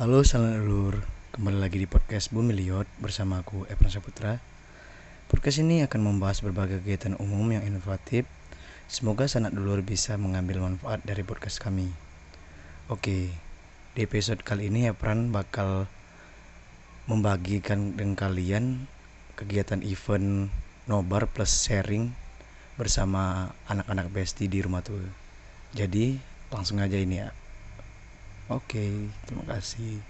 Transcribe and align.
Halo 0.00 0.24
salam 0.24 0.64
lur, 0.64 0.96
kembali 1.36 1.60
lagi 1.60 1.76
di 1.76 1.84
podcast 1.84 2.32
Bumi 2.32 2.56
Liot 2.56 2.88
bersama 3.04 3.44
aku 3.44 3.68
Evan 3.68 3.92
Saputra. 3.92 4.40
Podcast 5.28 5.60
ini 5.60 5.84
akan 5.84 6.00
membahas 6.00 6.40
berbagai 6.40 6.80
kegiatan 6.80 7.20
umum 7.20 7.44
yang 7.52 7.68
inovatif. 7.68 8.24
Semoga 8.88 9.28
sanak 9.28 9.52
dulur 9.52 9.84
bisa 9.84 10.16
mengambil 10.16 10.64
manfaat 10.64 11.04
dari 11.04 11.20
podcast 11.20 11.60
kami. 11.60 11.92
Oke, 12.88 13.28
di 13.92 14.00
episode 14.00 14.40
kali 14.40 14.72
ini 14.72 14.88
Evan 14.88 15.36
bakal 15.36 15.84
membagikan 17.04 17.92
dengan 17.92 18.16
kalian 18.16 18.88
kegiatan 19.36 19.84
event 19.84 20.48
nobar 20.88 21.28
plus 21.28 21.52
sharing 21.52 22.16
bersama 22.80 23.52
anak-anak 23.68 24.08
besti 24.08 24.48
di 24.48 24.64
rumah 24.64 24.80
tuh. 24.80 25.04
Jadi 25.76 26.16
langsung 26.48 26.80
aja 26.80 26.96
ini 26.96 27.20
ya. 27.20 27.36
Oke, 28.50 28.86
terima 29.24 29.44
kasih. 29.48 30.02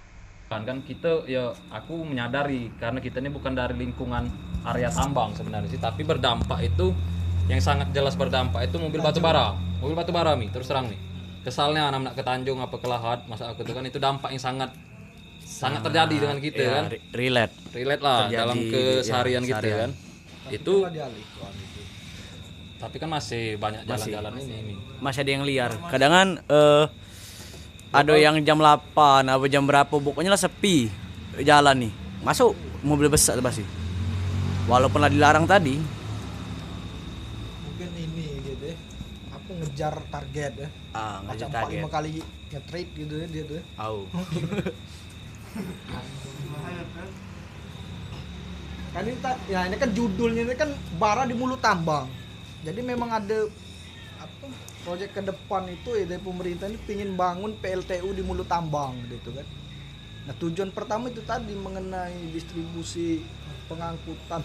kan 0.48 0.66
kan 0.66 0.83
kita 0.83 1.23
ya 1.24 1.46
aku 1.70 2.02
menyadari 2.02 2.74
karena 2.74 2.98
kita 2.98 3.20
ini 3.20 3.30
bukan 3.30 3.55
dari 3.55 3.70
lingkungan 3.77 4.27
area 4.66 4.91
tambang 4.91 5.30
sebenarnya 5.30 5.70
sih 5.70 5.78
tapi 5.78 6.02
berdampak 6.02 6.66
itu 6.66 6.91
yang 7.47 7.62
sangat 7.62 7.95
jelas 7.95 8.19
berdampak 8.19 8.66
itu 8.66 8.74
mobil 8.77 8.98
batu 8.98 9.23
bara. 9.23 9.55
Mobil 9.78 9.95
batu 9.95 10.11
bara 10.11 10.34
mi 10.34 10.50
terus 10.50 10.66
terang 10.66 10.91
nih 10.91 10.98
kesalnya 11.41 11.87
anak-anak 11.87 12.12
ke 12.12 12.23
Tanjung 12.24 12.59
apa 12.59 12.74
ke 12.74 12.88
Lahat 12.88 13.23
masa 13.24 13.47
aku 13.47 13.62
itu 13.62 13.70
kan 13.70 13.87
itu 13.87 13.97
dampak 13.97 14.34
yang 14.34 14.42
sangat 14.42 14.75
sangat 15.41 15.86
terjadi 15.86 16.16
dengan 16.19 16.38
kita 16.41 16.59
Ya, 16.59 16.70
kan. 16.75 16.84
re- 16.88 17.02
relate. 17.12 17.55
relate 17.70 18.02
lah 18.02 18.19
terjadi, 18.27 18.41
dalam 18.41 18.56
ya, 18.59 18.70
keseharian 18.98 19.42
kita 19.45 19.55
seharian. 19.61 19.78
kan. 19.78 19.91
Itu 20.50 20.75
tapi 22.77 22.97
kan 22.97 23.09
masih 23.09 23.55
banyak 23.55 23.86
jalan-jalan 23.86 24.33
ini 24.41 24.75
masih 24.98 25.22
ada 25.22 25.30
yang 25.30 25.45
liar. 25.47 25.70
Kadang 25.86 26.11
kan 26.11 26.28
eh, 26.42 26.84
ada 27.90 28.14
yang 28.14 28.38
jam 28.46 28.58
8 28.62 29.26
apa 29.26 29.44
jam 29.50 29.66
berapa 29.66 29.90
pokoknya 29.90 30.30
lah 30.30 30.38
sepi 30.38 30.86
jalan 31.42 31.90
nih. 31.90 31.92
Masuk 32.22 32.55
mobil 32.86 33.10
besar 33.10 33.34
tuh 33.34 33.42
pasti. 33.42 33.66
Walaupun 34.70 35.02
lah 35.02 35.10
dilarang 35.10 35.47
tadi. 35.50 35.74
Mungkin 37.66 37.91
ini 37.98 38.27
gitu 38.47 38.64
ya 38.70 38.77
aku 39.34 39.50
ngejar 39.58 39.94
target 40.06 40.52
ya? 40.55 40.69
Ah 40.94 41.19
macam 41.27 41.50
empat 41.50 41.70
lima 41.74 41.88
kali 41.91 42.22
nge-trade 42.55 42.91
gitu 42.94 43.14
ya 43.19 43.27
dia 43.27 43.42
tuh. 43.50 43.58
Ya. 43.58 43.64
Au. 43.82 44.06
kan 48.91 49.06
ini 49.06 49.19
ta- 49.22 49.38
ya 49.47 49.70
ini 49.70 49.78
kan 49.78 49.91
judulnya 49.94 50.42
ini 50.47 50.54
kan 50.54 50.70
bara 50.94 51.27
di 51.27 51.34
mulut 51.34 51.58
tambang. 51.58 52.06
Jadi 52.62 52.86
memang 52.86 53.10
ada 53.10 53.50
apa 53.50 53.69
proyek 54.91 55.14
ke 55.14 55.22
depan 55.22 55.70
itu 55.70 55.94
ya 55.94 56.02
dari 56.10 56.19
pemerintah 56.19 56.66
ini 56.66 56.74
pingin 56.83 57.14
bangun 57.14 57.55
PLTU 57.62 58.10
di 58.10 58.27
mulut 58.27 58.50
tambang 58.50 58.98
gitu 59.06 59.30
kan 59.30 59.47
nah 60.27 60.34
tujuan 60.34 60.74
pertama 60.74 61.06
itu 61.06 61.22
tadi 61.22 61.55
mengenai 61.55 62.34
distribusi 62.34 63.22
pengangkutan 63.70 64.42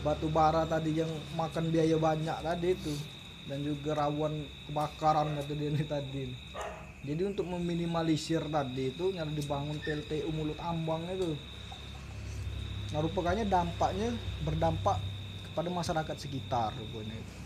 batu 0.00 0.32
bara 0.32 0.64
tadi 0.64 0.96
yang 0.96 1.12
makan 1.36 1.68
biaya 1.68 2.00
banyak 2.00 2.40
tadi 2.40 2.72
itu 2.72 2.96
dan 3.44 3.60
juga 3.60 4.00
rawan 4.00 4.48
kebakaran 4.64 5.36
kata 5.44 5.52
dia 5.52 5.68
ini 5.68 5.84
tadi 5.84 6.24
jadi 7.04 7.28
untuk 7.28 7.44
meminimalisir 7.44 8.48
tadi 8.48 8.96
itu 8.96 9.12
yang 9.12 9.28
dibangun 9.36 9.76
PLTU 9.84 10.32
mulut 10.32 10.56
ambang 10.64 11.04
itu 11.12 11.36
Nah 12.94 13.02
rupanya 13.02 13.42
dampaknya 13.42 14.14
berdampak 14.46 15.02
kepada 15.50 15.68
masyarakat 15.74 16.16
sekitar 16.22 16.70
rupanya. 16.78 17.18
Itu 17.18 17.45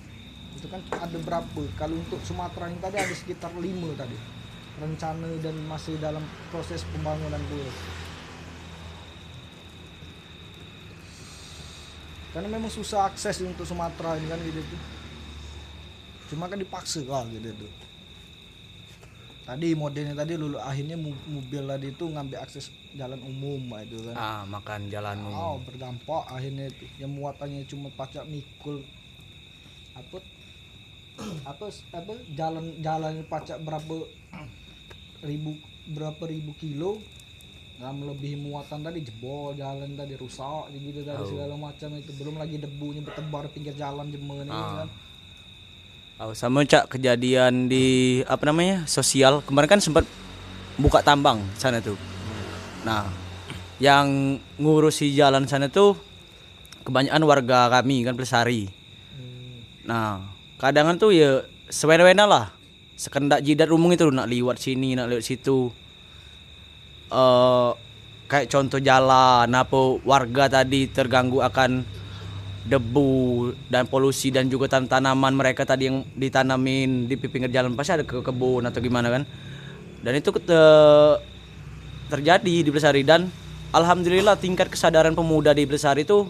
kan 0.71 0.83
ada 0.99 1.19
berapa? 1.23 1.63
Kalau 1.79 1.95
untuk 1.95 2.21
Sumatera 2.27 2.67
ini 2.71 2.79
tadi 2.83 2.97
ada 2.99 3.15
sekitar 3.15 3.55
lima 3.59 3.91
tadi 3.95 4.17
rencana 4.81 5.29
dan 5.45 5.55
masih 5.69 5.95
dalam 6.01 6.25
proses 6.51 6.83
pembangunan 6.91 7.41
dulu. 7.47 7.71
Karena 12.31 12.47
memang 12.47 12.71
susah 12.71 13.11
akses 13.11 13.43
untuk 13.43 13.67
Sumatera 13.67 14.15
ini 14.19 14.27
kan 14.31 14.39
gitu 14.43 14.63
tuh. 14.63 14.81
Cuma 16.31 16.47
kan 16.47 16.59
dipaksa 16.59 17.03
lah 17.03 17.27
gitu 17.27 17.51
tuh. 17.55 17.73
Tadi 19.43 19.75
modelnya 19.75 20.15
tadi 20.15 20.39
lulu 20.39 20.63
akhirnya 20.63 20.95
mo- 20.95 21.27
mobil 21.27 21.67
tadi 21.67 21.91
itu 21.91 22.05
ngambil 22.07 22.39
akses 22.39 22.71
jalan 22.95 23.19
umum 23.23 23.71
itu 23.79 23.99
kan 24.03 24.15
ah 24.19 24.43
makan 24.47 24.91
jalan 24.91 25.19
oh 25.23 25.59
umum 25.59 25.63
berdampak 25.63 26.27
akhirnya 26.27 26.67
itu 26.71 26.87
yang 26.99 27.11
muatannya 27.15 27.63
cuma 27.67 27.87
pacak 27.95 28.27
mikul 28.27 28.83
apa 29.95 30.19
apa 31.47 31.67
apa 31.95 32.13
jalan 32.35 32.65
jalan 32.81 33.25
pacak 33.27 33.59
berapa 33.63 34.07
ribu 35.25 35.57
berapa 35.91 36.23
ribu 36.29 36.53
kilo? 36.59 37.01
Nggak 37.81 37.93
melebihi 37.97 38.37
muatan 38.37 38.85
tadi 38.85 39.01
jebol 39.01 39.57
jalan 39.57 39.97
tadi 39.97 40.13
rusak 40.21 40.69
gitu 40.77 41.01
tadi 41.01 41.23
segala 41.25 41.55
macam 41.57 41.89
itu. 41.97 42.13
Belum 42.21 42.37
lagi 42.37 42.61
debunya 42.61 43.01
bertebar 43.01 43.49
pinggir 43.49 43.73
jalan 43.73 44.13
jemen 44.13 44.49
ini 44.49 44.53
kan. 44.53 44.89
Au, 46.21 46.37
sama 46.37 46.69
cak 46.69 46.93
kejadian 46.93 47.73
di 47.73 48.21
apa 48.29 48.45
namanya 48.53 48.85
sosial. 48.85 49.41
Kemarin 49.41 49.79
kan 49.79 49.81
sempat 49.81 50.05
buka 50.77 51.01
tambang 51.01 51.41
sana 51.57 51.81
tuh. 51.81 51.97
Nah 52.85 53.09
yang 53.81 54.37
ngurusi 54.61 55.09
jalan 55.17 55.49
sana 55.49 55.73
tuh 55.73 55.97
kebanyakan 56.85 57.25
warga 57.25 57.73
kami 57.81 58.05
kan 58.05 58.13
pelesari 58.13 58.69
nah 59.89 60.21
kadang 60.61 60.93
tuh 61.01 61.11
ya 61.17 61.41
sewena-wena 61.73 62.29
lah. 62.29 62.53
Sekendak 63.01 63.41
jidat 63.41 63.73
rumung 63.73 63.97
itu 63.97 64.05
nak 64.13 64.29
liwat 64.29 64.61
sini 64.61 64.93
nak 64.93 65.09
liwat 65.09 65.25
situ. 65.25 65.73
Eh 67.09 67.71
kayak 68.29 68.47
contoh 68.53 68.79
jalan 68.79 69.49
apa 69.49 69.81
warga 70.05 70.61
tadi 70.61 70.87
terganggu 70.87 71.41
akan 71.41 71.83
debu 72.61 73.51
dan 73.73 73.89
polusi 73.89 74.29
dan 74.29 74.53
juga 74.53 74.69
tan 74.69 74.85
tanaman 74.85 75.33
mereka 75.33 75.65
tadi 75.65 75.89
yang 75.89 76.05
ditanamin 76.13 77.09
di 77.09 77.17
pinggir 77.17 77.49
jalan. 77.49 77.73
Pasti 77.73 77.97
ada 77.97 78.05
ke 78.05 78.21
kebun 78.21 78.69
atau 78.69 78.85
gimana 78.85 79.09
kan? 79.09 79.25
Dan 80.05 80.13
itu 80.21 80.29
kete- 80.29 81.21
terjadi 82.13 82.55
di 82.61 82.69
Belesari 82.69 83.01
dan 83.01 83.33
alhamdulillah 83.73 84.37
tingkat 84.37 84.69
kesadaran 84.69 85.17
pemuda 85.17 85.57
di 85.57 85.65
Belesari 85.65 86.05
itu 86.05 86.29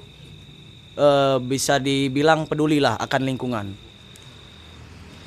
eh, 0.95 1.37
bisa 1.43 1.83
dibilang 1.83 2.47
peduli 2.47 2.79
lah 2.79 2.95
akan 2.95 3.21
lingkungan 3.27 3.90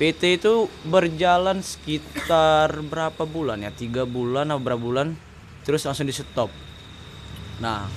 PT 0.04 0.44
itu 0.44 0.68
berjalan 0.84 1.64
sekitar 1.64 2.84
berapa 2.84 3.24
bulan 3.24 3.64
ya? 3.64 3.72
Tiga 3.72 4.04
bulan 4.04 4.52
atau 4.52 4.60
berapa 4.60 4.76
bulan 4.76 5.16
terus 5.64 5.88
langsung 5.88 6.04
di 6.06 6.12
stop 6.12 6.52
nah 7.58 7.88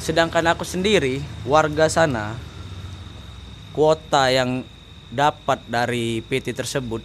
sedangkan 0.00 0.56
aku 0.56 0.64
sendiri 0.64 1.20
warga 1.44 1.92
sana 1.92 2.32
kuota 3.76 4.32
yang 4.32 4.64
dapat 5.12 5.60
dari 5.68 6.24
PT 6.24 6.56
tersebut 6.56 7.04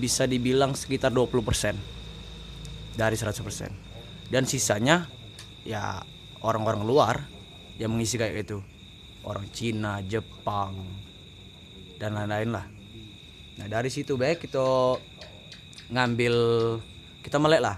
bisa 0.00 0.24
dibilang 0.24 0.72
sekitar 0.72 1.12
20% 1.12 1.76
dari 2.96 3.16
100% 3.16 4.32
dan 4.32 4.48
sisanya 4.48 5.04
ya 5.68 6.00
orang-orang 6.40 6.82
luar 6.88 7.16
yang 7.76 7.92
mengisi 7.92 8.16
kayak 8.16 8.48
gitu 8.48 8.64
orang 9.28 9.44
Cina 9.52 10.00
Jepang 10.00 10.72
dan 12.00 12.16
lain-lain 12.16 12.56
lah 12.56 12.64
nah 13.56 13.66
dari 13.66 13.88
situ 13.88 14.20
baik 14.20 14.44
kita 14.44 15.00
ngambil 15.90 16.34
kita 17.24 17.42
melek 17.42 17.62
lah. 17.62 17.76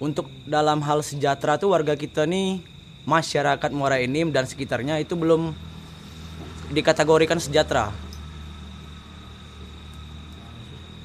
Untuk 0.00 0.32
dalam 0.48 0.80
hal 0.80 1.04
sejahtera 1.04 1.60
tuh 1.60 1.76
warga 1.76 1.92
kita 1.92 2.24
nih 2.24 2.64
masyarakat 3.04 3.70
Muara 3.70 4.00
Enim 4.00 4.32
dan 4.32 4.48
sekitarnya 4.48 4.96
itu 4.96 5.12
belum 5.12 5.52
dikategorikan 6.72 7.36
sejahtera. 7.36 7.92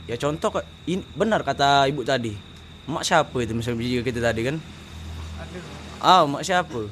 Ya 0.08 0.16
contoh 0.16 0.64
ini 0.88 1.04
benar 1.12 1.44
kata 1.44 1.92
ibu 1.92 2.08
tadi. 2.08 2.34
Mak 2.88 3.04
siapa 3.04 3.36
itu 3.42 3.52
misalnya 3.58 3.84
juga 3.84 4.04
kita 4.06 4.20
tadi 4.22 4.42
kan? 4.48 4.56
Ah 6.00 6.24
mak 6.24 6.46
siapa? 6.46 6.88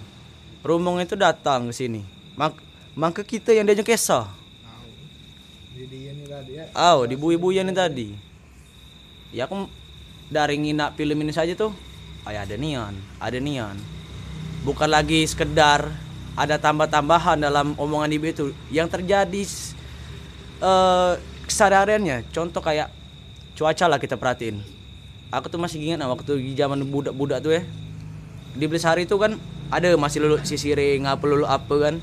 Rumong 0.65 0.99
itu 0.99 1.15
datang 1.15 1.71
ke 1.71 1.73
sini. 1.73 2.01
Mak 2.35 2.57
maka 2.97 3.21
kita 3.23 3.55
yang 3.55 3.65
diajak 3.65 3.89
kesah 3.89 4.43
jadi 5.73 6.12
tadi 6.33 6.51
ya 6.57 6.65
Oh, 6.73 7.05
di 7.05 7.15
nih 7.15 7.75
tadi. 7.75 8.07
Ya 9.33 9.45
aku 9.45 9.69
dari 10.29 10.57
nginak 10.57 10.97
film 10.97 11.21
ini 11.21 11.33
saja 11.33 11.53
tuh. 11.53 11.73
Ya 12.25 12.47
ada 12.47 12.55
nian, 12.57 12.95
ada 13.21 13.37
nian. 13.37 13.77
Bukan 14.63 14.89
lagi 14.89 15.27
sekedar 15.27 15.91
ada 16.33 16.55
tambah-tambahan 16.57 17.37
dalam 17.37 17.77
omongan 17.77 18.09
ibu 18.15 18.25
itu. 18.25 18.45
Yang 18.73 18.87
terjadi 18.97 19.41
eh 20.63 21.13
kesadarannya. 21.45 22.25
Contoh 22.33 22.63
kayak 22.63 22.89
cuaca 23.53 23.85
lah 23.85 23.99
kita 24.01 24.17
perhatiin. 24.17 24.63
Aku 25.33 25.49
tuh 25.49 25.57
masih 25.57 25.81
ingat 25.81 25.97
nah, 25.97 26.09
waktu 26.13 26.37
di 26.37 26.53
zaman 26.53 26.85
budak-budak 26.87 27.41
tuh 27.41 27.57
ya. 27.57 27.61
Di 28.53 28.65
Belisari 28.69 29.09
itu 29.09 29.17
kan 29.17 29.37
ada 29.73 29.89
masih 29.97 30.21
lulu 30.21 30.37
sisiring 30.45 31.09
apa 31.09 31.25
lulu 31.25 31.45
apa 31.49 31.75
kan. 31.89 31.95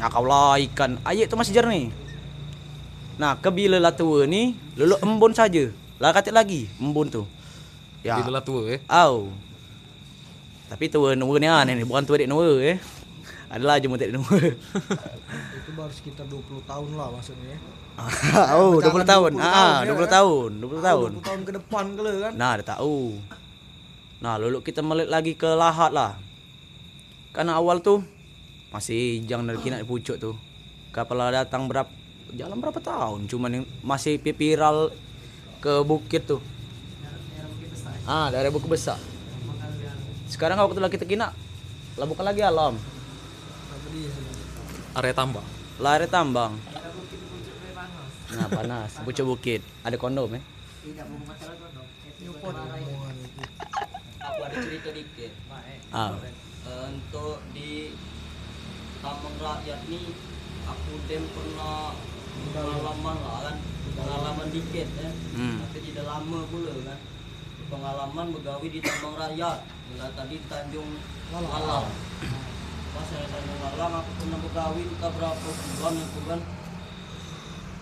Ya 0.00 0.08
kaulah 0.08 0.56
ikan. 0.72 0.96
Ayo 1.04 1.28
itu 1.28 1.36
masih 1.36 1.52
jernih. 1.52 1.92
Nah, 3.20 3.36
kebila 3.36 3.76
lah 3.76 3.92
tua 3.92 4.24
ni, 4.24 4.56
lulu 4.80 4.96
embun 5.04 5.36
saja. 5.36 5.68
Lah 6.00 6.16
katik 6.16 6.32
lagi 6.32 6.72
embun 6.80 7.12
tu. 7.12 7.28
Ya. 8.00 8.16
Di 8.16 8.24
lelah 8.24 8.40
tua 8.40 8.64
eh. 8.72 8.80
Au. 8.88 9.28
Tapi 10.72 10.88
tua 10.88 11.12
nua 11.12 11.36
ni 11.36 11.44
aneh 11.44 11.76
ni, 11.76 11.84
bukan 11.84 12.08
tua 12.08 12.16
dek 12.16 12.32
nua 12.32 12.48
eh. 12.64 12.80
Adalah 13.52 13.76
je 13.76 13.92
dek 13.92 14.16
nua. 14.16 14.24
itu 15.60 15.70
baru 15.76 15.92
sekitar 15.92 16.24
20 16.32 16.64
tahun 16.64 16.96
lah 16.96 17.12
maksudnya 17.12 17.52
ya. 17.52 17.58
oh, 18.56 18.80
20 18.80 18.88
Jangan 18.88 19.04
tahun. 19.04 19.30
20 19.36 19.44
Ah, 19.44 19.52
tahun, 19.52 19.84
ya 19.84 19.92
20 19.92 20.00
kan? 20.00 20.08
tahun, 20.08 20.50
20 20.56 20.80
tahun. 20.80 21.10
20 21.20 21.28
tahun 21.28 21.40
ke 21.44 21.52
depan 21.60 21.84
ke 21.92 22.00
le 22.00 22.14
kan 22.24 22.32
Nah, 22.40 22.52
dah 22.56 22.66
tahu. 22.80 22.98
Nah, 24.24 24.34
lalu 24.40 24.58
kita 24.64 24.80
balik 24.80 25.12
lagi 25.12 25.36
ke 25.36 25.48
Lahat 25.52 25.92
lah. 25.92 26.16
Karena 27.36 27.60
awal 27.60 27.84
tuh 27.84 28.00
masih 28.72 29.20
jangan 29.28 29.52
dari 29.52 29.60
kinak 29.60 29.84
pucuk 29.84 30.16
tuh. 30.16 30.40
Kapal 30.96 31.20
datang 31.28 31.68
berapa 31.68 31.99
jalan 32.34 32.56
berapa 32.58 32.80
tahun 32.80 33.26
cuman 33.26 33.50
yang 33.62 33.66
masih 33.82 34.18
viral 34.20 34.94
ke 35.60 35.84
bukit 35.84 36.24
tuh. 36.24 36.40
Ah, 38.08 38.32
dari 38.32 38.48
bukit 38.48 38.66
besar. 38.66 38.98
Sekarang 40.30 40.56
waktu 40.58 40.80
lah 40.80 40.90
kita 40.90 41.04
kina 41.04 41.34
lah 41.98 42.06
bukan 42.06 42.24
lagi 42.24 42.40
alam. 42.40 42.78
apa 42.78 43.86
dia 43.92 44.08
sebenarnya? 44.08 44.98
area 44.98 45.14
tambang 45.14 45.46
tambang. 46.10 46.52
Nah, 48.30 48.46
panas. 48.46 48.90
Pucuk 49.02 49.26
bukit. 49.34 49.60
Ada 49.82 49.98
kondom 49.98 50.30
ya? 50.30 50.40
Aku 54.20 54.40
ada 54.46 54.56
cerita 54.62 54.88
dikit 54.94 55.32
Ah. 55.90 56.14
Untuk 56.86 57.42
di 57.50 57.98
Taman 59.02 59.34
Rakyat 59.42 59.80
nih 59.90 60.06
aku 60.68 60.92
dem 61.10 61.24
pernah 61.34 61.98
pengalaman 62.48 63.16
lah 63.20 63.38
kan? 63.44 63.56
Pengalaman 63.96 64.48
dikit 64.48 64.88
ya. 64.96 65.10
Hmm. 65.36 65.56
tapi 65.66 65.78
tidak 65.84 66.04
lama 66.08 66.38
pula 66.48 66.72
kan? 66.86 66.98
Pengalaman 67.70 68.26
begawi 68.34 68.66
di 68.66 68.80
Taman 68.82 69.14
Rakyat 69.14 69.58
Bila 69.62 70.06
tadi 70.10 70.42
di 70.42 70.46
Tanjung 70.50 70.90
Lalang 71.30 71.86
pas 72.90 73.06
saya 73.06 73.26
Tanjung 73.30 73.60
Lalang 73.62 74.02
aku 74.02 74.10
pernah 74.18 74.38
begawi 74.42 74.82
entah 74.86 75.10
berapa 75.14 75.48
bulan 75.54 75.94
itu 75.94 76.20
kan? 76.26 76.40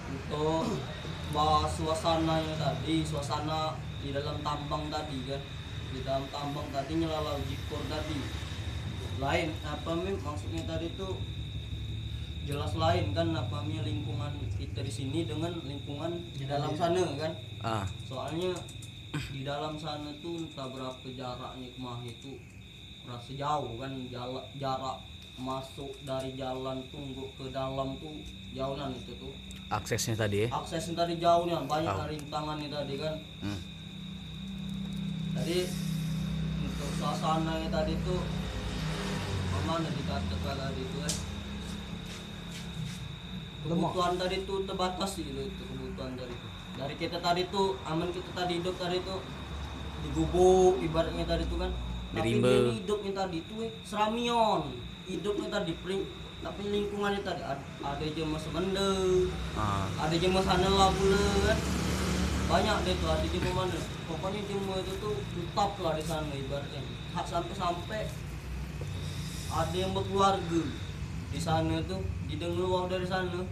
Untuk 0.08 0.64
bahas 1.32 1.72
suasananya 1.76 2.55
tadi 2.56 3.05
suasana 3.05 3.76
di 4.00 4.12
dalam 4.12 4.37
tambang 4.44 4.88
tadi 4.93 5.19
kan? 5.28 5.40
Di 5.93 6.00
dalam 6.05 6.25
tambang 6.28 6.69
tadi 6.72 6.93
nyelalau 7.00 7.40
jikor 7.49 7.81
tadi. 7.88 8.20
Lain 9.19 9.49
apa 9.64 9.90
mim? 9.96 10.16
Maksudnya 10.20 10.62
tadi 10.69 10.93
tuh 10.96 11.16
jelas 12.48 12.72
lain 12.74 13.12
kan 13.12 13.28
apa 13.34 13.60
mim 13.60 13.82
lingkungan 13.82 14.30
kita 14.54 14.80
di 14.80 14.88
sini 14.88 15.20
dengan 15.22 15.52
lingkungan 15.62 16.08
di 16.32 16.44
dalam 16.44 16.72
sana 16.72 17.04
kan 17.14 17.32
Ah. 17.60 17.84
soalnya 18.02 18.56
di 19.28 19.42
dalam 19.42 19.76
sana 19.76 20.08
tuh 20.18 20.38
entah 20.38 20.64
berapa 20.66 21.04
jaraknya 21.10 21.68
kemah 21.70 22.00
itu 22.02 22.40
rasa 23.04 23.32
jauh 23.34 23.76
kan 23.76 23.92
jarak 24.06 24.46
jarak 24.54 24.96
masuk 25.36 25.92
dari 26.02 26.32
jalan 26.34 26.80
tunggu 26.88 27.28
ke 27.34 27.46
dalam 27.48 27.94
tuh 27.96 28.16
jauhan 28.50 28.90
itu 28.92 29.12
tuh 29.14 29.34
Aksesnya 29.68 30.16
tadi 30.16 30.38
ya. 30.42 30.48
aksesnya 30.50 30.96
tadi 30.96 31.14
jauhnya 31.18 31.60
banyak 31.62 31.92
Tahu. 31.92 32.08
rintangannya 32.08 32.68
tadi 32.68 32.94
kan 32.96 33.14
Hmm. 33.38 33.60
Tadi 35.30 35.58
untuk 36.58 36.90
suasananya 36.96 37.68
tadi 37.68 37.94
tuh 38.02 38.22
mana 39.62 39.84
dikatakan 39.86 40.56
tadi 40.56 40.80
itu 40.80 40.98
eh 41.00 41.14
kebutuhan 43.69 44.15
tadi 44.17 44.37
tuh 44.49 44.65
terbatas 44.65 45.11
sih 45.20 45.23
gitu 45.29 45.41
itu 45.44 45.62
kebutuhan 45.69 46.17
dari 46.17 46.32
itu. 46.32 46.49
Dari 46.79 46.94
kita 46.97 47.19
tadi 47.20 47.43
tuh 47.53 47.76
aman 47.85 48.09
kita 48.09 48.31
tadi 48.32 48.62
hidup 48.62 48.75
tadi 48.81 48.99
tuh 49.05 49.20
di 49.99 50.09
gubuk 50.15 50.81
ibaratnya 50.81 51.25
tadi 51.29 51.44
tuh 51.47 51.59
kan. 51.61 51.70
Tapi 52.09 52.41
ini 52.41 52.81
hidupnya 52.81 53.12
tadi 53.12 53.38
tuh 53.44 53.69
eh, 53.69 53.73
seramion. 53.85 54.62
Hidupnya 55.05 55.49
tadi 55.53 55.73
pring 55.85 56.03
tapi 56.38 56.70
lingkungannya 56.70 57.26
tadi 57.26 57.43
ada, 57.43 57.59
ada 57.82 58.06
jema 58.15 58.38
semende 58.38 59.26
Ah. 59.59 59.91
ada 59.99 60.15
jema 60.15 60.38
sana 60.38 60.70
lah 60.70 60.91
pula 60.94 61.19
kan. 61.50 61.59
Banyak 62.49 62.76
deh 62.87 62.94
tuh 62.97 63.11
ada 63.11 63.26
jema 63.26 63.50
mana 63.53 63.79
pokoknya 64.09 64.41
jema 64.47 64.75
itu 64.81 64.93
tuh 65.03 65.15
tetap 65.35 65.70
lah 65.82 65.93
di 65.99 66.05
sana 66.06 66.32
ibaratnya. 66.32 66.81
Hak 67.12 67.26
sampai 67.26 67.55
sampai 67.59 68.00
ada 69.49 69.76
yang 69.76 69.93
berkeluarga 69.97 70.62
di 71.29 71.41
sana 71.41 71.76
tuh 71.85 72.00
di 72.29 72.37
keluar 72.41 72.88
dari 72.88 73.05
sana 73.05 73.44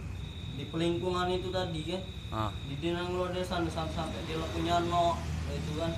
di 0.57 0.63
pelingkungan 0.65 1.29
itu 1.29 1.47
tadi 1.47 1.81
kan 1.85 2.01
Ah. 2.27 2.51
di 2.67 2.75
dia 2.75 2.97
keluar 2.99 3.31
dari 3.31 3.41
sana 3.41 3.63
sampai 3.67 3.93
sampai 3.93 4.19
dia 4.25 4.35
lah 4.35 4.49
punya 4.51 4.73
anak 4.77 5.15
itu 5.47 5.71
kan 5.77 5.91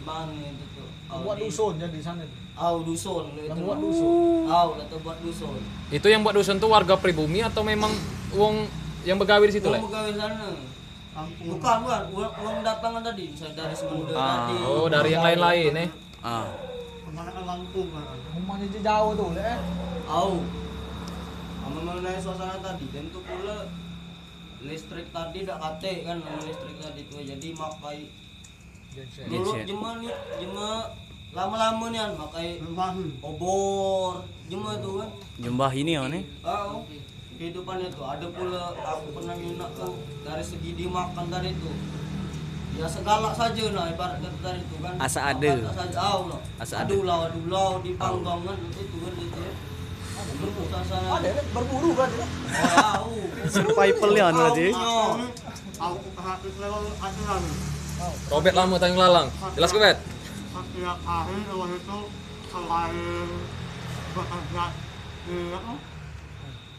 mana 0.00 0.32
itu 0.32 0.64
tuh 0.72 0.88
buat 1.20 1.36
di- 1.36 1.44
dusun 1.44 1.76
ya 1.76 1.88
di 1.88 2.00
sana 2.00 2.22
Au 2.56 2.80
dusun 2.80 3.36
itu. 3.36 3.52
Buat 3.52 3.76
dusun. 3.76 4.48
Au 4.48 4.80
lah 4.80 4.86
tuh 4.88 4.96
buat 5.04 5.20
dusun. 5.20 5.60
itu 5.92 6.06
yang 6.08 6.24
buat 6.24 6.32
dusun 6.32 6.56
tuh 6.56 6.72
warga 6.72 6.96
pribumi 6.96 7.44
atau 7.44 7.60
memang 7.60 7.92
wong 8.32 8.64
yang 9.04 9.20
begawi 9.20 9.52
di 9.52 9.60
situ 9.60 9.68
Uang 9.68 9.76
le 9.76 9.84
pegawai 9.84 10.12
sana. 10.16 10.48
Bukan, 11.16 11.76
bukan. 11.80 12.02
Uang, 12.12 12.32
uang 12.34 12.56
datangan 12.60 13.00
tadi, 13.02 13.24
misalnya 13.28 13.56
dari 13.58 13.72
Semenda 13.72 14.12
Ah. 14.12 14.24
tadi. 14.42 14.56
oh 14.62 14.86
dari 14.86 15.08
yang 15.10 15.24
lain-lain 15.24 15.72
eh 15.78 15.88
Ah. 16.22 16.48
rumahnya 18.32 18.66
je 18.68 18.80
jauh 18.80 19.12
tuh 19.12 19.28
le 19.32 19.42
eh. 19.42 19.58
Au. 20.06 20.40
Sama 21.66 21.82
mengenai 21.82 22.22
suasana 22.22 22.62
tadi, 22.62 22.86
dan 22.94 23.10
tuh 23.10 23.26
pula 23.26 23.66
listrik 24.62 25.10
tadi 25.10 25.42
dak 25.42 25.58
kate 25.58 26.06
kan 26.06 26.22
listrik 26.46 26.78
tadi 26.78 27.02
tuh 27.10 27.26
jadi 27.26 27.48
makai 27.58 28.06
dulu 29.26 29.50
jema 29.66 29.90
nih 29.98 30.14
jema 30.38 30.94
lama-lama 31.34 31.90
nih 31.90 32.06
kan 32.06 32.12
makai 32.22 32.62
obor 33.18 34.22
jema 34.46 34.78
tuh 34.78 35.02
kan. 35.02 35.10
Jembah 35.42 35.74
ini 35.74 35.98
ya 35.98 36.06
nih. 36.06 36.22
Oh, 36.46 36.86
kehidupan 37.34 37.82
itu. 37.82 37.98
Ada 37.98 38.26
pula 38.30 38.70
aku 38.70 39.06
pernah 39.18 39.34
nginap 39.34 39.70
tuh 39.74 39.98
dari 40.22 40.46
segi 40.46 40.70
dimakan 40.70 41.26
tadi 41.34 41.50
itu 41.50 41.70
ya 42.78 42.86
segala 42.86 43.34
saja 43.34 43.72
nah 43.74 43.90
ibarat 43.90 44.22
kata 44.22 44.38
tadi 44.38 44.62
itu 44.62 44.76
kan. 44.78 44.94
Asa 45.02 45.34
ada. 45.34 45.50
saja. 45.74 45.98
Oh, 46.14 46.30
no. 46.30 46.38
Asa 46.62 46.86
ada. 46.86 46.94
aduh 46.94 47.02
lah 47.02 47.26
di 47.82 47.90
panggang 47.98 48.46
kan 48.46 48.54
itu 48.70 48.96
kan 49.02 49.14
itu 49.18 49.40
ya 49.42 49.52
ada 51.06 51.30
berburu 51.54 51.90
kan 51.94 52.10
oh 53.00 53.14
Survival 53.46 54.10
ya 54.12 54.24
anu 54.28 54.40
tadi. 54.50 54.66
Robert 58.26 58.54
lama 58.54 58.74
Tanjung 58.76 58.98
Lalang. 58.98 59.28
Jelas 59.54 59.70
ke 59.70 59.78
bet 59.78 59.98
setiap 60.56 60.98
hari 61.04 61.36
waktu 61.48 61.76
itu 61.76 61.98
selain 62.48 63.28
bekerja 64.12 64.64
di 65.24 65.36
apa? 65.52 65.72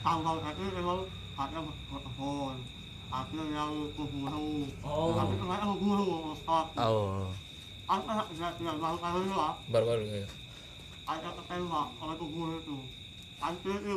Tambang 0.01 0.37
itu 0.39 0.63
memang 0.69 0.99
ada 1.33 1.57
berkebun 1.61 2.55
ada 3.07 3.41
yang 3.49 3.73
berburu 3.93 4.65
Oh. 4.81 5.13
tapi 5.15 5.33
kemarin 5.37 5.65
Oh. 6.77 7.25
ada 7.87 8.11
yang 8.29 8.53
yang 8.59 8.77
baru 8.77 8.97
kali 8.99 9.29
lah. 9.31 9.53
Baru-baru 9.69 10.05
ya. 10.05 10.27
ada 11.07 11.29
ketembak 11.33 11.87
oleh 11.97 12.15
berburu 12.19 12.55
itu 12.59 12.77
nanti 13.37 13.69
itu 13.69 13.93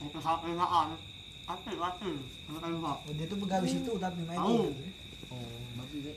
untuk 0.00 0.20
sampingan 0.20 0.88
tapi 1.44 1.70
mati 1.76 2.08
ketembak 2.48 2.96
oh, 3.04 3.12
dia 3.12 3.26
tuh 3.28 3.36
pegawai 3.36 3.68
situ 3.68 3.92
tapi 4.00 4.20
main 4.24 4.38
Tahu. 4.40 4.72
itu 4.72 6.12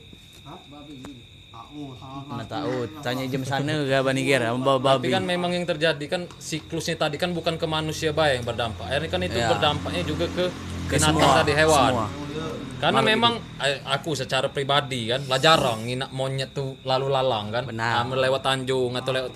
tahu 1.48 1.82
salah 2.00 2.22
Mana 2.24 2.44
satu 2.44 2.52
tahu? 2.54 2.72
Yang 2.88 3.04
tanya 3.04 3.24
jam 3.28 3.42
sana 3.44 3.74
ke 3.84 3.98
Bani 4.00 4.22
Ger. 4.24 4.42
Bawa 4.56 4.78
babi. 4.80 5.08
tapi 5.08 5.08
kan 5.10 5.24
memang 5.24 5.50
yang 5.52 5.64
terjadi 5.68 6.04
kan 6.08 6.22
siklusnya 6.38 6.96
tadi 6.96 7.16
kan 7.20 7.34
bukan 7.36 7.60
ke 7.60 7.66
manusia 7.68 8.12
baik 8.14 8.40
yang 8.40 8.46
berdampak. 8.46 8.84
Akhirnya 8.88 9.08
kan 9.10 9.20
itu 9.24 9.38
Ya. 9.38 9.48
berdampaknya 9.52 10.02
juga 10.06 10.26
ke 10.32 10.44
binatang 10.88 11.30
tadi 11.44 11.52
hewan. 11.52 11.92
Semua. 11.92 12.08
karena 12.78 13.00
memang 13.02 13.42
eh, 13.58 13.82
aku 13.82 14.14
secara 14.14 14.46
pribadi 14.54 15.10
kan 15.10 15.26
lah 15.26 15.42
jarang 15.42 15.82
nginak 15.82 16.14
monyet 16.14 16.54
tuh 16.54 16.78
lalu 16.86 17.10
lalang 17.10 17.50
kan. 17.50 17.66
Benar. 17.66 17.92
Ah, 18.00 18.04
lewat 18.06 18.40
Tanjung 18.44 18.94
atau 18.94 19.10
lewat 19.10 19.32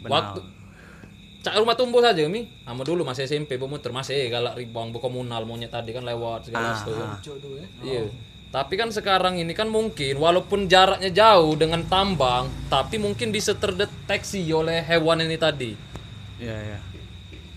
Benar. 0.00 0.08
waktu 0.08 0.40
cak 1.38 1.54
rumah 1.54 1.78
tumbuh 1.78 2.02
saja 2.02 2.26
mi 2.26 2.50
sama 2.66 2.82
dulu 2.82 3.06
masih 3.06 3.30
SMP 3.30 3.54
bermuter 3.54 3.94
masih 3.94 4.26
galak 4.26 4.58
ribang 4.58 4.90
berkomunal 4.90 5.46
monyet 5.46 5.70
tadi 5.70 5.94
kan 5.94 6.02
lewat 6.02 6.50
segala 6.50 6.74
Ah, 6.74 6.76
situ. 6.76 6.92
Cuk 7.22 7.36
tuh 7.38 7.52
ya 7.56 7.66
Iya. 7.84 8.02
Tapi 8.48 8.80
kan 8.80 8.88
sekarang 8.88 9.36
ini 9.36 9.52
kan 9.52 9.68
mungkin 9.68 10.16
walaupun 10.16 10.72
jaraknya 10.72 11.12
jauh 11.12 11.52
dengan 11.52 11.84
tambang, 11.84 12.48
tapi 12.72 12.96
mungkin 12.96 13.28
bisa 13.28 13.52
terdeteksi 13.52 14.40
oleh 14.50 14.80
hewan 14.80 15.20
ini 15.20 15.36
tadi. 15.36 15.76
Iya, 16.40 16.56
iya. 16.56 16.78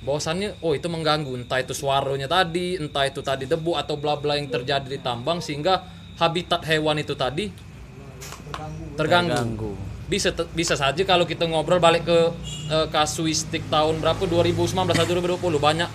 Bahwasannya 0.03 0.59
oh 0.59 0.75
itu 0.75 0.91
mengganggu 0.91 1.31
entah 1.39 1.63
itu 1.63 1.71
suaranya 1.71 2.27
tadi, 2.27 2.75
entah 2.75 3.07
itu 3.07 3.23
tadi 3.23 3.47
debu 3.47 3.79
atau 3.79 3.95
bla 3.95 4.19
bla 4.19 4.35
yang 4.35 4.51
terjadi 4.51 4.83
di 4.83 4.99
tambang 4.99 5.39
sehingga 5.39 5.79
habitat 6.19 6.67
hewan 6.67 6.99
itu 6.99 7.15
tadi 7.15 7.47
terganggu. 8.99 9.31
Terganggu. 9.31 9.73
Bisa 10.09 10.33
bisa 10.53 10.75
saja 10.75 11.01
kalau 11.07 11.23
kita 11.23 11.47
ngobrol 11.47 11.79
balik 11.79 12.07
ke 12.07 12.19
eh, 12.69 12.87
kasuistik 12.89 13.65
tahun 13.67 13.99
berapa? 13.99 14.23
2019 14.23 14.73
atau 14.77 15.05
2020 15.05 15.39
banyak 15.61 15.89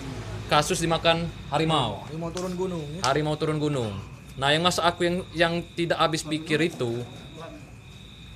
kasus 0.47 0.79
dimakan 0.79 1.27
harimau. 1.51 2.07
Dia 2.07 2.19
mau 2.19 2.31
turun 2.31 2.53
gunung 2.55 2.83
ya. 2.97 3.01
Harimau 3.03 3.35
turun 3.35 3.59
gunung. 3.59 3.93
Nah, 4.37 4.53
yang 4.53 4.63
masa 4.63 4.85
aku 4.85 5.03
yang 5.03 5.15
yang 5.33 5.53
tidak 5.75 5.97
habis 5.97 6.21
pikir 6.23 6.61
itu, 6.61 7.01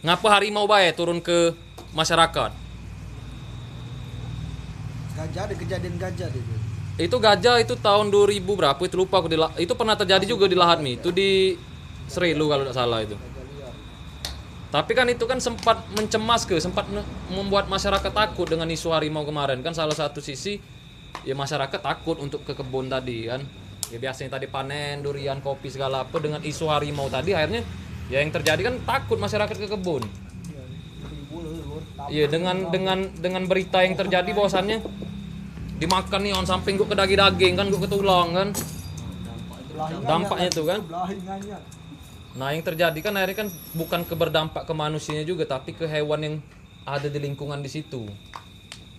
ngapa 0.03 0.27
harimau 0.27 0.65
bae 0.67 0.91
turun 0.91 1.21
ke 1.23 1.55
masyarakat? 1.95 2.51
Gajah 5.11 5.43
ada 5.45 5.55
kejadian 5.55 5.95
gajah 5.99 6.27
deh. 6.31 6.41
Bro. 6.41 6.59
itu 7.01 7.17
gajah 7.17 7.55
itu 7.63 7.73
tahun 7.79 8.13
2000 8.13 8.43
berapa? 8.43 8.81
Itu 8.83 8.95
lupa 8.99 9.23
aku 9.23 9.31
di 9.31 9.37
itu 9.61 9.73
pernah 9.73 9.95
terjadi 9.95 10.25
juga 10.27 10.45
di 10.45 10.57
lahan 10.57 10.83
mi. 10.83 10.99
Itu 10.99 11.09
di 11.09 11.55
Serilu 12.11 12.51
kalau 12.51 12.67
tidak 12.67 12.75
salah 12.75 12.99
itu 12.99 13.15
tapi 14.71 14.95
kan 14.95 15.03
itu 15.11 15.27
kan 15.27 15.35
sempat 15.43 15.83
mencemas 15.99 16.47
ke 16.47 16.55
sempat 16.63 16.87
membuat 17.27 17.67
masyarakat 17.67 18.07
takut 18.07 18.47
dengan 18.47 18.71
isu 18.71 18.95
harimau 18.95 19.27
kemarin. 19.27 19.59
Kan 19.59 19.75
salah 19.75 19.91
satu 19.91 20.23
sisi 20.23 20.63
ya 21.27 21.35
masyarakat 21.35 21.75
takut 21.75 22.15
untuk 22.23 22.47
ke 22.47 22.55
kebun 22.55 22.87
tadi 22.87 23.27
kan. 23.27 23.43
Ya 23.91 23.99
biasanya 23.99 24.39
tadi 24.39 24.47
panen 24.47 25.03
durian 25.03 25.43
kopi 25.43 25.67
segala 25.67 26.07
apa 26.07 26.15
dengan 26.23 26.39
isu 26.39 26.71
harimau 26.71 27.11
tadi 27.11 27.35
akhirnya 27.35 27.67
ya 28.07 28.23
yang 28.23 28.31
terjadi 28.31 28.71
kan 28.71 28.79
takut 28.87 29.19
masyarakat 29.19 29.59
ke 29.59 29.67
kebun. 29.67 30.07
Iya 32.07 32.31
dengan 32.31 32.71
dengan 32.71 33.11
dengan 33.19 33.43
berita 33.51 33.83
yang 33.83 33.99
terjadi 33.99 34.31
bahwasannya 34.31 34.79
dimakan 35.83 36.19
nih 36.23 36.31
on 36.31 36.47
samping 36.47 36.79
gua 36.79 36.87
ke 36.87 36.95
daging-daging 36.95 37.59
kan 37.59 37.67
gua 37.67 37.79
ke 37.83 37.89
tulang 37.91 38.31
kan. 38.31 38.49
Dampaknya 40.07 40.47
tuh 40.47 40.63
kan. 40.63 40.79
Nah 42.31 42.55
yang 42.55 42.63
terjadi 42.63 42.95
kan 43.03 43.13
akhirnya 43.19 43.43
kan 43.43 43.49
bukan 43.75 44.01
ke 44.07 44.15
berdampak 44.15 44.63
ke 44.63 44.73
manusianya 44.75 45.27
juga 45.27 45.43
tapi 45.43 45.75
ke 45.75 45.83
hewan 45.83 46.21
yang 46.23 46.35
ada 46.85 47.07
di 47.07 47.19
lingkungan 47.21 47.61
di 47.61 47.69
situ. 47.69 48.07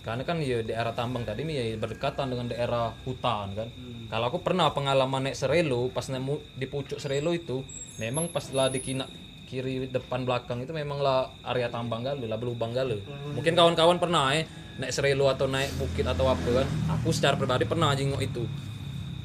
Karena 0.03 0.27
kan 0.27 0.43
ya 0.43 0.59
daerah 0.59 0.91
tambang 0.91 1.23
tadi 1.23 1.47
nih 1.47 1.55
ya 1.55 1.63
berdekatan 1.79 2.27
dengan 2.27 2.51
daerah 2.51 2.91
hutan 3.07 3.55
kan. 3.55 3.67
Kalau 4.11 4.25
aku 4.27 4.43
pernah 4.43 4.67
pengalaman 4.75 5.31
naik 5.31 5.39
serelo 5.39 5.87
pas 5.95 6.11
nemu 6.11 6.59
di 6.59 6.67
pucuk 6.67 6.99
serelo 6.99 7.31
itu 7.31 7.63
memang 7.97 8.27
pas 8.27 8.43
lah 8.51 8.67
di 8.67 8.83
kina 8.83 9.07
kiri 9.47 9.87
depan 9.87 10.27
belakang 10.27 10.59
itu 10.59 10.75
memang 10.75 10.99
lah 10.99 11.31
area 11.47 11.71
tambang 11.71 12.03
galuh 12.03 12.27
lah 12.27 12.35
belubang 12.35 12.75
galuh. 12.75 12.99
Mungkin 13.31 13.55
kawan-kawan 13.55 13.95
pernah 13.95 14.35
eh 14.35 14.43
naik 14.75 14.91
serelo 14.91 15.31
atau 15.31 15.47
naik 15.47 15.71
bukit 15.79 16.03
atau 16.03 16.27
apa 16.27 16.49
kan. 16.51 16.67
Aku 16.99 17.15
secara 17.15 17.39
pribadi 17.39 17.63
pernah 17.63 17.95
jenguk 17.95 18.19
itu. 18.19 18.43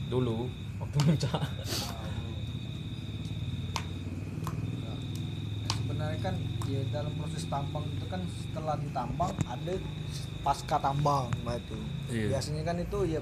Dulu 0.06 0.46
waktu 0.78 0.96
puncak 1.04 1.42
Nah, 5.98 6.07
sebenarnya 6.18 6.34
kan 6.58 6.66
ya 6.66 6.80
dalam 6.90 7.12
proses 7.14 7.44
tambang 7.46 7.84
itu 7.86 8.04
kan 8.10 8.20
setelah 8.26 8.74
ditambang 8.76 9.32
ada 9.46 9.74
pasca 10.42 10.76
tambang 10.78 11.30
nah 11.46 11.54
itu 11.54 11.78
Iya. 12.08 12.26
biasanya 12.34 12.62
kan 12.64 12.76
itu 12.80 12.98
ya 13.06 13.20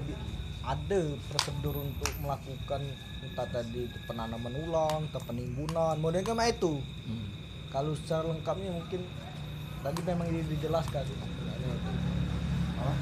ada 0.65 1.01
prosedur 1.29 1.75
untuk 1.77 2.11
melakukan 2.19 2.81
entah 3.21 3.47
tadi 3.47 3.87
itu 3.87 3.97
penanaman 4.03 4.51
ulang 4.57 5.05
atau 5.07 5.21
penimbunan 5.23 5.95
model 5.95 6.23
kan 6.23 6.41
itu 6.43 6.81
Hmm. 7.05 7.27
kalau 7.69 7.93
secara 7.95 8.25
lengkapnya 8.25 8.73
mungkin 8.73 9.05
tadi 9.79 9.99
memang 10.03 10.27
ini 10.27 10.41
dijelaskan. 10.49 11.05
Apa? 12.77 12.93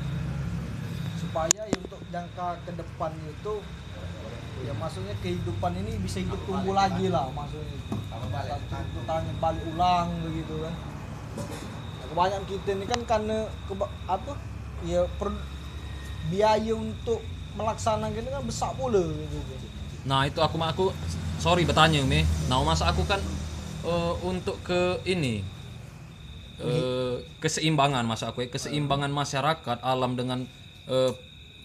supaya 1.15 1.61
ya 1.65 1.77
untuk 1.79 2.01
jangka 2.09 2.47
ke 2.63 2.71
depan 2.75 3.11
itu 3.17 3.53
ya 4.63 4.71
maksudnya 4.79 5.15
kehidupan 5.19 5.75
ini 5.75 5.99
bisa 5.99 6.23
hidup 6.23 6.39
tumbuh 6.47 6.71
lagi 6.71 7.11
lah 7.11 7.27
maksudnya. 7.35 7.75
Satu 8.71 8.99
tanya 9.03 9.31
balik 9.43 9.63
ulang 9.75 10.07
begitu 10.23 10.63
kan. 10.63 10.75
Nah, 11.99 12.05
kebanyakan 12.07 12.43
kita 12.47 12.69
ini 12.75 12.85
kan 12.87 12.99
karena 13.03 13.37
keba- 13.67 13.93
apa? 14.07 14.33
Ya 14.83 15.03
per- 15.19 15.43
biaya 16.31 16.73
untuk 16.73 17.19
melaksanakan 17.55 18.15
ini 18.15 18.29
kan 18.31 18.43
besar 18.43 18.71
pula 18.75 19.03
gitu. 19.03 19.55
Nah 20.05 20.27
itu 20.27 20.39
aku 20.39 20.55
aku 20.61 20.85
sorry 21.39 21.65
bertanya 21.65 22.03
Mi. 22.05 22.23
Nah 22.47 22.61
mas 22.61 22.79
aku 22.83 23.03
kan 23.03 23.19
eh, 23.83 24.13
untuk 24.23 24.59
ke 24.63 25.01
ini? 25.07 25.43
eh, 26.55 27.19
keseimbangan 27.43 28.07
mas 28.07 28.23
aku 28.23 28.45
ya. 28.45 28.49
Keseimbangan 28.51 29.11
masyarakat 29.11 29.77
alam 29.83 30.15
dengan 30.15 30.47
eh, 30.87 31.11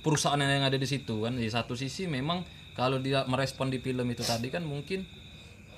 perusahaan 0.02 0.40
yang 0.40 0.66
ada 0.66 0.78
di 0.78 0.88
situ 0.88 1.22
kan. 1.26 1.36
Di 1.36 1.46
satu 1.50 1.74
sisi 1.78 2.06
memang 2.10 2.42
kalau 2.80 2.96
dia 2.96 3.28
merespon 3.28 3.68
di 3.68 3.76
film 3.76 4.08
itu 4.08 4.24
tadi 4.24 4.48
kan 4.48 4.64
mungkin 4.64 5.04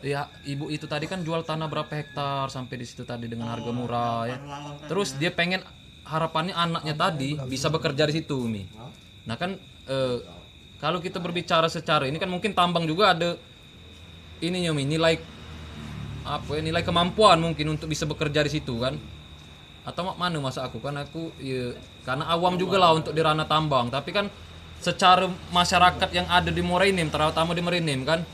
ya 0.07 0.31
ibu 0.47 0.71
itu 0.71 0.87
tadi 0.87 1.11
kan 1.11 1.27
jual 1.27 1.43
tanah 1.43 1.67
berapa 1.67 1.91
hektar 1.91 2.47
sampai 2.47 2.79
di 2.79 2.87
situ 2.87 3.03
tadi 3.03 3.27
dengan 3.27 3.51
harga 3.51 3.75
murah 3.75 4.31
ya. 4.31 4.39
Terus 4.87 5.19
dia 5.19 5.35
pengen 5.35 5.67
harapannya 6.07 6.55
anaknya 6.55 6.95
tadi 6.95 7.35
bisa 7.51 7.67
bekerja 7.75 8.07
di 8.07 8.23
situ 8.23 8.39
mi. 8.47 8.71
Nah 9.27 9.35
kan 9.35 9.59
eh, 9.91 10.19
kalau 10.79 11.03
kita 11.03 11.19
berbicara 11.19 11.67
secara 11.67 12.07
ini 12.07 12.23
kan 12.23 12.31
mungkin 12.31 12.55
tambang 12.55 12.87
juga 12.87 13.19
ada 13.19 13.35
ini 14.39 14.71
mi 14.71 14.87
nilai 14.87 15.19
apa 16.23 16.55
ya 16.55 16.63
nilai 16.63 16.87
kemampuan 16.87 17.43
mungkin 17.43 17.75
untuk 17.75 17.91
bisa 17.91 18.07
bekerja 18.07 18.47
di 18.47 18.63
situ 18.63 18.79
kan. 18.79 18.95
Atau 19.83 20.07
mak 20.07 20.23
mana 20.23 20.39
masa 20.39 20.63
aku? 20.63 20.79
Kan 20.79 20.95
aku 21.03 21.35
ya 21.43 21.75
karena 22.07 22.31
awam 22.31 22.55
juga 22.55 22.79
lah 22.79 22.95
untuk 22.95 23.11
di 23.11 23.19
ranah 23.19 23.51
tambang. 23.51 23.91
Tapi 23.91 24.15
kan 24.15 24.31
secara 24.83 25.31
masyarakat 25.55 26.11
yang 26.11 26.27
ada 26.27 26.51
di 26.51 26.61
Morenim 26.61 27.07
terutama 27.07 27.55
di 27.55 27.63
Merenim 27.63 28.03
kan? 28.03 28.27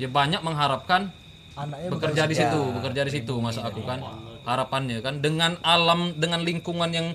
Ya 0.00 0.08
banyak 0.08 0.40
mengharapkan 0.40 1.12
anaknya 1.52 1.88
bekerja 1.92 2.22
di 2.24 2.34
situ 2.34 2.60
bekerja 2.72 3.02
di 3.04 3.12
situ 3.12 3.34
masa 3.38 3.68
aku 3.68 3.84
kan? 3.84 4.00
Harapannya 4.48 5.04
kan? 5.04 5.20
Dengan 5.20 5.60
alam 5.60 6.16
dengan 6.16 6.40
lingkungan 6.40 6.88
yang 6.88 7.12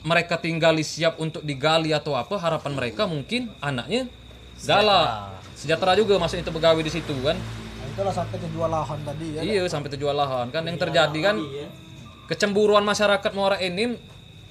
mereka 0.00 0.40
tinggali 0.40 0.80
siap 0.80 1.20
untuk 1.20 1.44
digali 1.44 1.92
atau 1.92 2.16
apa 2.16 2.40
harapan 2.40 2.72
mereka 2.72 3.04
mungkin 3.04 3.52
anaknya 3.60 4.08
gala 4.64 5.36
sejahtera. 5.52 5.92
Juga 6.00 6.16
maksudnya 6.16 6.48
itu 6.48 6.52
pegawai 6.56 6.80
di 6.80 6.92
situ 6.92 7.14
kan? 7.20 7.36
Nah, 7.36 7.86
itulah 7.92 8.14
sampai 8.16 8.36
kejual 8.40 8.70
lahan 8.72 8.98
tadi 9.04 9.26
ya. 9.36 9.40
Iya 9.44 9.62
sampai 9.68 9.88
terjual 9.92 10.16
lahan 10.16 10.48
kan? 10.48 10.64
Yang 10.64 10.88
terjadi 10.88 11.18
kan? 11.20 11.36
kecemburuan 12.30 12.86
masyarakat 12.86 13.30
Muara 13.34 13.58
Enim 13.58 13.98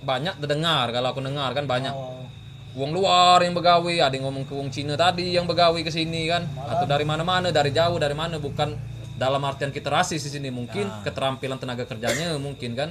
banyak 0.03 0.35
terdengar 0.43 0.91
kalau 0.91 1.15
aku 1.15 1.23
dengar 1.23 1.55
kan? 1.55 1.65
Banyak. 1.65 1.95
Oh, 1.95 2.28
uang 2.77 2.91
luar 2.93 3.41
yang 3.41 3.57
begawe 3.57 3.93
ada 3.97 4.13
yang 4.13 4.29
ngomong 4.29 4.45
ke 4.45 4.53
uang 4.53 4.69
Cina 4.69 4.93
tadi 4.93 5.33
yang 5.33 5.49
begawe 5.49 5.79
ke 5.81 5.89
sini 5.89 6.29
kan? 6.29 6.45
Atau 6.69 6.85
dari 6.85 7.05
mana-mana 7.07 7.49
dari 7.49 7.73
jauh 7.73 7.97
dari 7.97 8.13
mana 8.13 8.37
bukan 8.37 8.77
dalam 9.17 9.41
artian 9.41 9.73
kita 9.73 9.89
rasis 9.89 10.21
di 10.25 10.31
sini. 10.37 10.53
Mungkin 10.53 11.03
keterampilan 11.05 11.57
tenaga 11.57 11.89
kerjanya 11.89 12.37
mungkin 12.37 12.77
kan? 12.77 12.89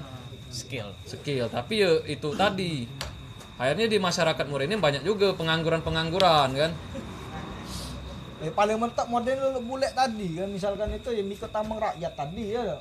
Skill. 0.50 0.90
Skill. 1.06 1.46
Tapi 1.52 1.74
ya 1.78 1.92
itu 2.08 2.28
tadi. 2.34 2.88
Akhirnya 3.58 3.90
di 3.90 3.98
masyarakat 3.98 4.44
Muara 4.46 4.70
ini 4.70 4.78
banyak 4.78 5.02
juga 5.02 5.34
pengangguran-pengangguran 5.34 6.48
kan? 6.54 6.70
Eh, 8.38 8.54
paling 8.54 8.78
mentok 8.78 9.10
model 9.10 9.58
bule 9.66 9.90
tadi 9.90 10.38
kan? 10.38 10.46
Misalkan 10.46 10.94
itu 10.94 11.10
ya 11.10 11.22
ikut 11.26 11.50
tambang 11.50 11.82
rakyat 11.82 12.12
tadi 12.14 12.54
ya 12.54 12.78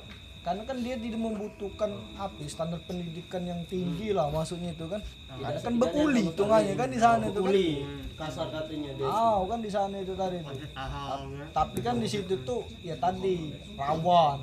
karena 0.48 0.64
kan 0.64 0.80
dia 0.80 0.96
tidak 0.96 1.20
membutuhkan 1.20 1.90
apa 2.16 2.40
ya, 2.40 2.48
standar 2.48 2.80
pendidikan 2.88 3.44
yang 3.44 3.60
tinggi 3.68 4.16
lah 4.16 4.32
maksudnya 4.32 4.72
itu 4.72 4.88
kan 4.88 5.04
ada 5.28 5.60
kan 5.60 5.76
bekuli 5.76 6.24
hitungannya 6.24 6.72
kan 6.72 6.88
di 6.88 6.96
sana 6.96 7.24
itu 7.28 7.40
kan 7.44 7.52
Kuli 7.52 7.68
kasar 8.16 8.48
katanya 8.48 8.90
dia. 8.96 9.04
Ah, 9.04 9.44
kan 9.44 9.60
di 9.60 9.68
sana 9.68 9.96
itu 10.00 10.14
tadi 10.16 10.40
tuh. 10.40 10.56
Tapi 11.52 11.78
kan 11.84 11.94
di 12.00 12.08
situ 12.08 12.34
tuh 12.48 12.64
ya 12.80 12.96
tadi 12.96 13.52
rawan 13.76 14.40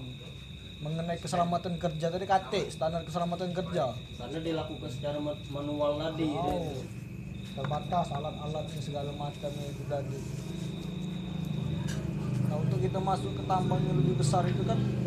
mengenai 0.77 1.17
keselamatan 1.17 1.81
kerja 1.81 2.13
tadi 2.13 2.25
KT 2.29 2.53
standar 2.69 3.01
keselamatan 3.01 3.49
kerja. 3.49 3.97
Karena 4.13 4.37
dilakukan 4.37 4.89
secara 4.93 5.17
ma- 5.17 5.41
manual 5.49 5.97
tadi. 5.97 6.29
Oh, 6.29 6.69
terbatas 7.57 8.13
alat-alatnya 8.13 8.77
segala 8.77 9.09
macamnya 9.09 9.65
itu 9.65 9.83
tadi. 9.89 10.19
Nah 12.45 12.61
untuk 12.61 12.77
kita 12.77 13.01
masuk 13.01 13.33
ke 13.33 13.43
tambang 13.49 13.81
yang 13.89 13.97
lebih 13.97 14.21
besar 14.21 14.45
itu 14.45 14.61
kan 14.61 14.77
ya 14.77 15.04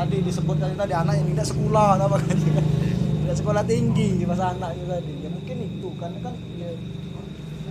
tadi 0.00 0.16
disebutkan 0.24 0.72
tadi 0.80 0.94
anak 0.96 1.14
yang 1.20 1.28
tidak 1.36 1.46
sekolah 1.52 2.00
apa 2.00 2.16
kan? 2.16 2.36
Tidak 3.20 3.36
sekolah 3.36 3.62
tinggi 3.68 4.24
pas 4.24 4.40
anaknya 4.40 4.84
tadi. 4.96 5.12
Ya 5.20 5.28
mungkin 5.28 5.56
itu 5.60 5.88
karena 6.00 6.18
kan 6.24 6.34
ya, 6.56 6.70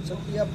setiap 0.06 0.48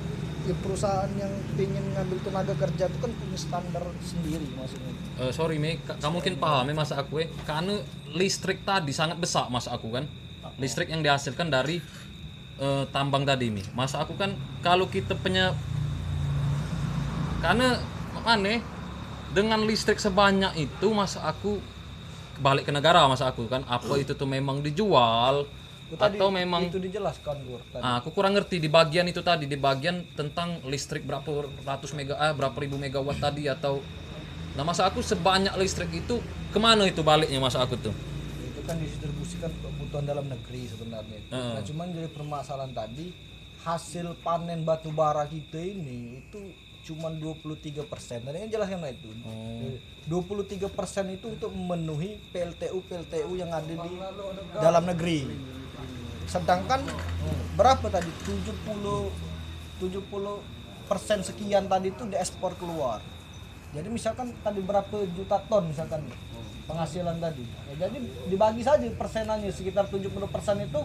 ya, 0.47 0.55
perusahaan 0.63 1.11
yang 1.19 1.33
ingin 1.59 1.85
ngambil 1.99 2.19
tenaga 2.23 2.55
kerja 2.55 2.85
itu 2.87 2.99
kan 3.03 3.11
punya 3.11 3.39
standar 3.39 3.85
sendiri 3.99 4.47
maksudnya. 4.55 4.93
Eh, 5.19 5.33
sorry 5.35 5.59
Me, 5.59 5.83
ka- 5.83 5.99
kamu 5.99 6.23
mungkin 6.23 6.35
paham 6.39 6.71
ya 6.71 6.75
masa 6.79 6.95
aku 7.03 7.23
ya. 7.23 7.27
Karena 7.43 7.83
listrik 8.15 8.63
tadi 8.63 8.95
sangat 8.95 9.19
besar 9.19 9.51
masa 9.51 9.75
aku 9.75 9.91
kan. 9.91 10.07
Listrik 10.63 10.87
yang 10.95 11.03
dihasilkan 11.03 11.51
dari 11.51 11.83
eh, 12.63 12.85
tambang 12.95 13.27
tadi 13.27 13.51
Mi. 13.51 13.67
Masa 13.75 13.99
aku 13.99 14.15
kan 14.15 14.39
kalau 14.63 14.87
kita 14.87 15.19
punya 15.19 15.51
karena 17.43 17.77
mana 18.25 18.57
dengan 19.35 19.61
listrik 19.67 19.99
sebanyak 19.99 20.55
itu 20.57 20.87
masa 20.95 21.27
aku 21.27 21.59
balik 22.39 22.71
ke 22.71 22.73
negara 22.75 23.03
masa 23.11 23.31
aku 23.31 23.51
kan 23.51 23.67
apa 23.67 23.99
itu 23.99 24.15
tuh 24.15 24.27
memang 24.31 24.63
dijual 24.63 25.47
tadi 25.95 26.19
atau 26.19 26.31
memang 26.31 26.71
itu 26.71 26.83
dijelaskan 26.83 27.37
Gur 27.47 27.63
tadi. 27.71 27.83
Ah, 27.83 28.03
aku 28.03 28.11
kurang 28.11 28.35
ngerti 28.35 28.59
di 28.59 28.67
bagian 28.67 29.07
itu 29.07 29.23
tadi 29.23 29.47
di 29.47 29.59
bagian 29.59 30.03
tentang 30.15 30.63
listrik 30.67 31.07
berapa 31.07 31.27
ratus 31.67 31.95
mega 31.95 32.19
ah, 32.19 32.35
berapa 32.35 32.55
ribu 32.59 32.79
megawatt 32.79 33.19
tadi 33.23 33.47
atau 33.47 33.83
nah 34.55 34.63
masa 34.63 34.87
aku 34.87 35.03
sebanyak 35.03 35.55
listrik 35.59 35.91
itu 35.91 36.23
ke 36.55 36.59
mana 36.63 36.87
itu 36.87 37.03
baliknya 37.03 37.43
masa 37.43 37.63
aku 37.63 37.75
tuh 37.79 37.95
itu 38.43 38.61
kan 38.63 38.79
didistribusikan 38.79 39.51
ke 39.51 39.61
kebutuhan 39.95 40.05
dalam 40.11 40.27
negeri 40.27 40.63
sebenarnya 40.67 41.17
itu. 41.23 41.31
Heeh. 41.31 41.55
Nah, 41.55 41.63
cuman 41.63 41.87
jadi 41.95 42.09
permasalahan 42.11 42.73
tadi 42.75 43.07
hasil 43.63 44.19
panen 44.27 44.67
batu 44.67 44.91
bara 44.91 45.27
kita 45.31 45.59
ini 45.59 46.23
itu 46.23 46.43
cuman 46.85 47.17
23 47.17 47.85
persen. 47.89 48.21
Tadi 48.21 48.37
kan 48.45 48.49
jelaskan 48.53 48.79
lah 48.85 48.93
itu. 48.93 49.09
23 50.05 50.69
persen 50.69 51.05
itu 51.17 51.33
untuk 51.33 51.51
memenuhi 51.51 52.21
PLTU 52.29 52.85
PLTU 52.85 53.33
yang 53.41 53.51
ada 53.51 53.73
di 53.73 53.93
dalam 54.61 54.85
negeri. 54.85 55.25
Sedangkan 56.29 56.85
berapa 57.57 57.89
tadi? 57.89 58.13
70 58.29 58.53
70 59.81 60.89
persen 60.89 61.19
sekian 61.25 61.65
tadi 61.67 61.89
itu 61.89 62.05
diekspor 62.05 62.55
keluar. 62.61 63.01
Jadi 63.75 63.89
misalkan 63.91 64.31
tadi 64.45 64.61
berapa 64.63 65.03
juta 65.17 65.41
ton 65.51 65.67
misalkan 65.67 66.07
penghasilan 66.69 67.19
tadi. 67.19 67.45
Ya, 67.75 67.89
jadi 67.89 67.99
dibagi 68.31 68.63
saja 68.63 68.87
persenannya 68.95 69.51
sekitar 69.51 69.89
70 69.91 70.13
persen 70.31 70.63
itu 70.63 70.81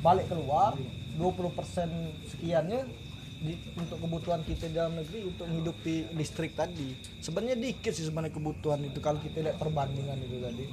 balik 0.00 0.30
keluar 0.30 0.78
20% 1.18 2.32
sekiannya 2.32 3.05
di, 3.40 3.54
untuk 3.76 3.98
kebutuhan 4.00 4.40
kita 4.42 4.72
dalam 4.72 4.96
negeri 4.96 5.28
untuk 5.28 5.44
menghidupi 5.48 6.12
listrik 6.16 6.56
tadi. 6.56 6.96
Sebenarnya 7.20 7.56
dikit 7.56 7.92
sih 7.92 8.08
sebenarnya 8.08 8.34
kebutuhan 8.34 8.80
itu 8.84 8.98
kalau 9.00 9.20
kita 9.20 9.44
lihat 9.44 9.56
perbandingan 9.60 10.18
itu 10.24 10.36
tadi 10.40 10.64